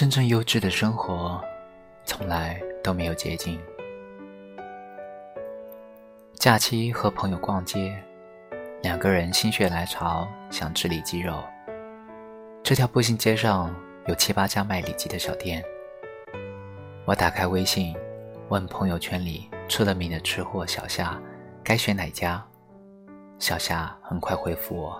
[0.00, 1.38] 真正优质的生活，
[2.06, 3.60] 从来都没有捷径。
[6.32, 8.02] 假期和朋友逛街，
[8.82, 11.44] 两个人心血来潮想吃里脊肉。
[12.62, 13.76] 这条步行街上
[14.06, 15.62] 有七八家卖里脊的小店。
[17.04, 17.94] 我打开微信，
[18.48, 21.20] 问朋友圈里出了名的吃货小夏，
[21.62, 22.42] 该选哪家？
[23.38, 24.98] 小夏很快回复我：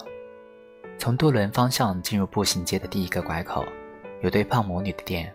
[0.99, 3.65] 从渡轮方向进入步行街的第一个拐口，
[4.23, 5.35] 有对胖母女的店，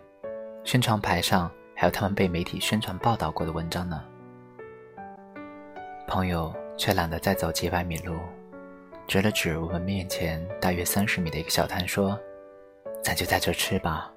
[0.62, 4.00] 宣传牌上还有他们被媒体宣传报道过的文章呢。
[6.06, 8.14] 朋友却懒得再走几百米路，
[9.08, 12.16] 指了指我们面前大约三十米的一个小摊，说
[13.02, 14.08] ：“咱就在这吃吧，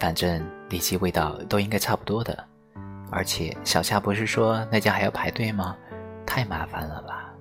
[0.00, 2.36] 反正里脊味道都应该差不多的。
[3.12, 5.76] 而且小夏不是说那家还要排队吗？
[6.26, 7.32] 太麻烦了吧。”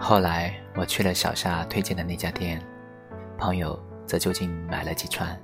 [0.00, 2.60] 后来我去了小夏推荐的那家店，
[3.38, 5.40] 朋友则就近买了几串，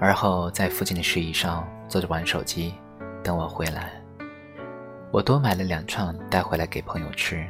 [0.00, 2.74] 而后在附近的石椅上坐着玩手机，
[3.22, 3.92] 等我回来。
[5.10, 7.46] 我多买了两串带回来给朋友吃，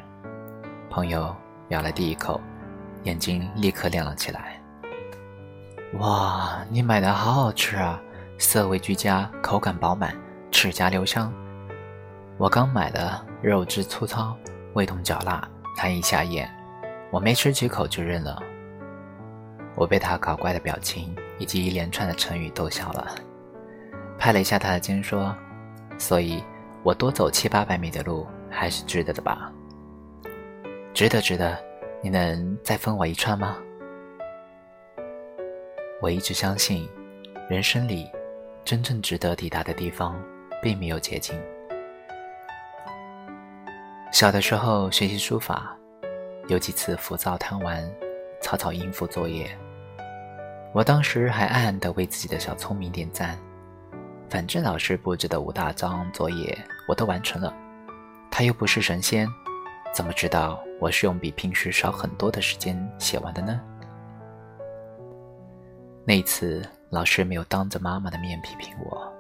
[0.91, 1.33] 朋友
[1.69, 2.41] 咬了第一口，
[3.05, 4.61] 眼睛立刻亮了起来。
[6.01, 8.01] 哇，你买的好好吃啊，
[8.39, 10.13] 色味俱佳，口感饱满，
[10.51, 11.33] 齿颊留香。
[12.39, 14.37] 我刚买的，肉质粗糙，
[14.75, 16.53] 味同嚼蜡，难以下咽。
[17.13, 18.43] 我没吃几口就扔了。
[19.79, 23.15] 我被他搞怪的表情以及一连串的成语逗笑了，
[24.19, 25.35] 拍了一下他的肩说
[25.97, 26.43] ：“所以。”
[26.85, 29.53] 我多走七八百米的路还是值得的吧？
[30.95, 31.59] 值得，值得。
[32.01, 33.59] 你能再分我一串吗？
[36.01, 36.89] 我一直相信，
[37.51, 38.09] 人生里
[38.65, 40.17] 真正值得抵达的地方，
[40.63, 41.37] 并没有捷径。
[44.13, 45.77] 小的时候学习书法，
[46.47, 47.85] 有几次浮躁贪玩，
[48.41, 49.51] 草草应付作业，
[50.75, 53.39] 我当时还暗暗的为自己的小聪明点赞。
[54.29, 56.57] 反正老师布置的五大章作业
[56.87, 57.53] 我都完成了，
[58.31, 59.27] 他又不是神仙，
[59.95, 63.61] 怎么知道我是用比平时少很多的时间写完的呢？
[66.05, 69.11] 那次老师没有当着妈妈的面批评我。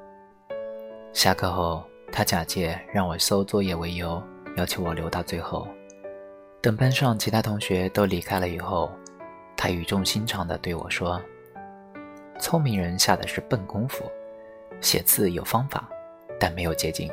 [1.14, 1.82] 下课后，
[2.12, 4.22] 他假借让我收作业为由，
[4.56, 5.66] 要求我留到最后。
[6.60, 8.90] 等班上其他同学都离开了以后，
[9.56, 11.20] 他语重心长地对我说
[12.40, 14.04] ：“聪明人下的是笨功夫。”
[14.80, 15.88] 写字有方法，
[16.38, 17.10] 但没有捷径。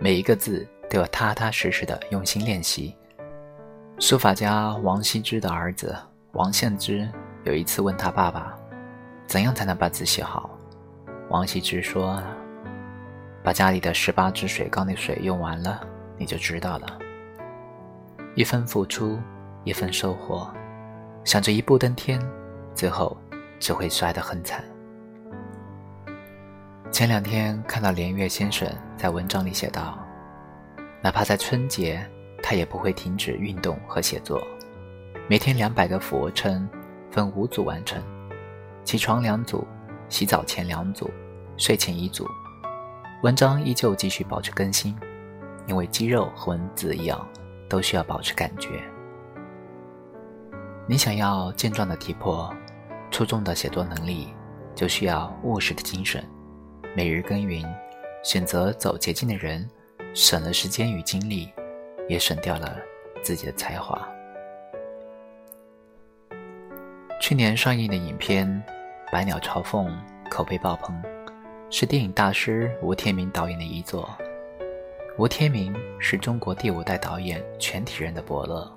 [0.00, 2.94] 每一个字都要踏踏实实的用心练习。
[3.98, 5.96] 书法家王羲之的儿子
[6.32, 7.08] 王献之
[7.44, 8.56] 有一次问他爸爸
[9.26, 10.50] ：“怎样才能把字写好？”
[11.30, 12.22] 王羲之说
[13.42, 15.80] ：“把家里的十八只水缸的水用完了，
[16.16, 16.98] 你就知道了。
[18.36, 19.18] 一分付出，
[19.64, 20.48] 一分收获。
[21.24, 22.20] 想着一步登天，
[22.74, 23.16] 最后
[23.64, 24.62] 只会摔得很惨。”
[26.92, 29.98] 前两天看到连岳先生在文章里写道
[31.00, 32.06] ：“哪怕在春节，
[32.42, 34.46] 他也不会停止运动和写作。
[35.28, 36.68] 每天两百个俯卧撑，
[37.10, 38.02] 分五组完成。
[38.84, 39.66] 起床两组，
[40.10, 41.10] 洗澡前两组，
[41.56, 42.28] 睡前一组。
[43.22, 44.94] 文章依旧继续保持更新，
[45.66, 47.26] 因为肌肉和文字一样，
[47.66, 48.82] 都需要保持感觉。
[50.86, 52.54] 你想要健壮的体魄，
[53.14, 54.34] 出众的写作能力，
[54.74, 56.20] 就需要务实的精神。”
[56.96, 57.64] 每日耕耘，
[58.24, 59.70] 选择走捷径的人，
[60.14, 61.48] 省了时间与精力，
[62.08, 62.76] 也省掉了
[63.22, 64.04] 自己的才华。
[67.20, 68.48] 去年上映的影片
[69.12, 69.86] 《百鸟朝凤》
[70.28, 71.00] 口碑爆棚，
[71.70, 74.10] 是电影大师吴天明导演的遗作。
[75.18, 78.68] 吴天明是中国第五代导演全体人的伯乐，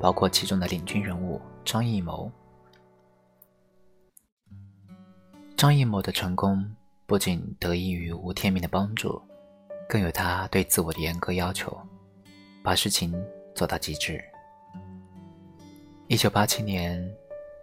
[0.00, 2.32] 包括其中的领军人物张艺谋。
[5.62, 6.68] 张艺谋的成功。
[7.06, 9.22] 不仅得益于吴天明的帮助，
[9.88, 11.80] 更有他对自我的严格要求，
[12.64, 13.14] 把事情
[13.54, 14.20] 做到极致。
[16.08, 17.08] 一九八七年，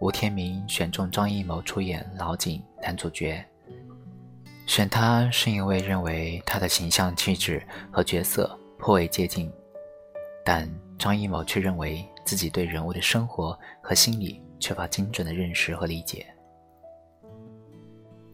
[0.00, 3.44] 吴天明选中张艺谋出演老井男主角，
[4.66, 7.62] 选他是因为认为他的形象气质
[7.92, 9.52] 和角色颇为接近，
[10.42, 10.66] 但
[10.98, 16.29] 张艺谋却认为自己对人物的生活和心理缺乏精准的认识和理解。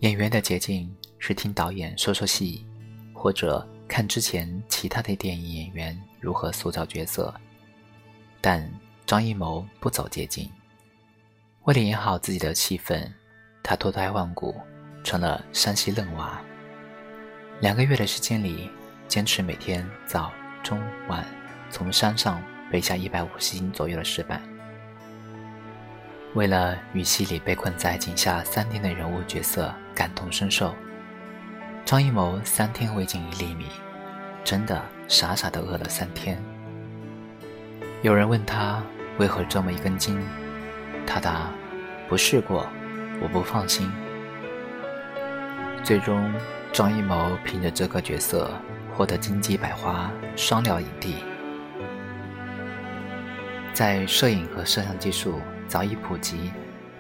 [0.01, 0.95] 演员的捷径。
[1.19, 2.65] 是听导演说说戏，
[3.13, 7.35] 或者看之前其他的电影演员如何塑造角色。
[8.41, 8.71] 但
[9.07, 10.49] 张艺谋不走捷径，
[11.65, 13.13] 为了演好自己的戏份，
[13.61, 14.55] 他脱胎换骨，
[15.03, 16.41] 成了山西嫩娃。
[17.61, 18.71] 两个月的时间里，
[19.09, 20.31] 坚持每天早、
[20.63, 20.79] 中、
[21.09, 21.27] 晚
[21.71, 22.41] 从山上
[22.71, 24.41] 背下一百五十斤左右的石板。
[26.37, 30.75] 为了与戏里被困在井下三天的人物角色感同身受，
[31.83, 33.65] 张艺谋三天未进一粒米，
[34.45, 36.39] 真的傻傻的饿了三天。
[38.03, 38.83] 有人问他
[39.17, 40.21] 为何这么一根筋，
[41.07, 41.51] 他答
[42.07, 42.69] ：“不试过，
[43.23, 43.91] 我不放心。”
[45.83, 46.31] 最终，
[46.71, 48.51] 张艺谋凭着这个角色
[48.95, 51.15] 获得金鸡百花双料影帝。
[53.73, 56.51] 在摄影和摄像技术早已普及，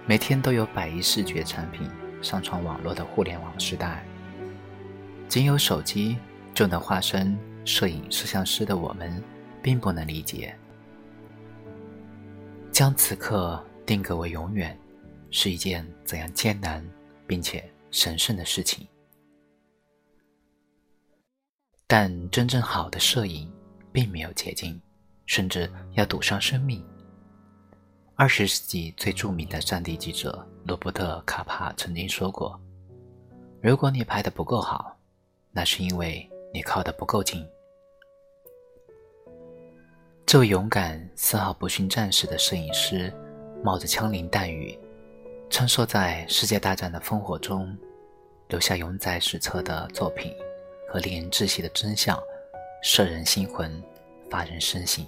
[0.06, 1.88] 每天都有百亿视觉产品
[2.20, 4.04] 上传网络的互联网时代，
[5.28, 6.16] 仅有手机
[6.54, 9.22] 就能化身摄影摄像师的我们，
[9.62, 10.56] 并不能理解，
[12.72, 14.78] 将此刻定格为永远，
[15.30, 16.84] 是一件怎样艰难
[17.26, 18.86] 并且神圣的事情。
[21.86, 23.50] 但真正好的摄影，
[23.92, 24.80] 并没有捷径。
[25.28, 26.86] 甚至要赌上生命。
[28.18, 32.58] 二十世纪最著名的战地记者罗伯特·卡帕曾经说过
[33.60, 34.96] ：“如果你拍的不够好，
[35.52, 37.46] 那是因为你靠得不够近。”
[40.24, 43.12] 这位勇敢、丝毫不逊战士的摄影师，
[43.62, 44.78] 冒着枪林弹雨，
[45.50, 47.76] 穿梭在世界大战的烽火中，
[48.48, 50.34] 留下永载史册的作品
[50.88, 52.18] 和令人窒息的真相，
[52.82, 53.70] 摄人心魂，
[54.30, 55.06] 发人深省。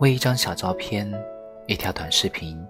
[0.00, 1.12] 为一张小照片，
[1.66, 2.64] 一条短视频，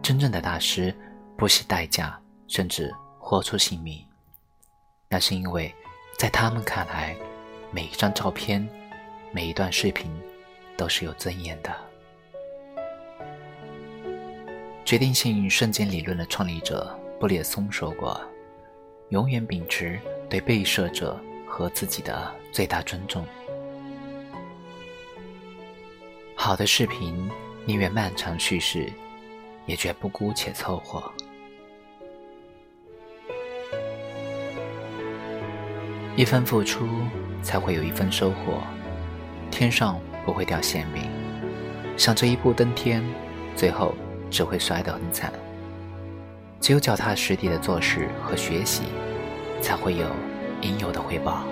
[0.00, 0.94] 真正的大师
[1.36, 2.16] 不惜代价，
[2.46, 4.00] 甚至豁出性命。
[5.08, 5.74] 那是因为，
[6.16, 7.16] 在他们看来，
[7.72, 8.64] 每一张照片，
[9.32, 10.08] 每一段视频，
[10.76, 11.74] 都是有尊严的。
[14.84, 18.20] 决定性瞬间理论的创立者布列松说过
[19.10, 19.98] ：“永远秉持
[20.30, 23.26] 对被摄者和自己的最大尊重。”
[26.44, 27.30] 好的视频，
[27.64, 28.92] 宁愿漫长叙事，
[29.64, 31.00] 也绝不姑且凑合。
[36.16, 36.84] 一分付出，
[37.44, 38.60] 才会有一分收获。
[39.52, 41.04] 天上不会掉馅饼，
[41.96, 43.04] 想着一步登天，
[43.54, 43.94] 最后
[44.28, 45.32] 只会摔得很惨。
[46.60, 48.82] 只有脚踏实地的做事和学习，
[49.60, 50.08] 才会有
[50.60, 51.44] 应有的回报。